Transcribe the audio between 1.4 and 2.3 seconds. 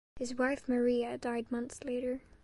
months later.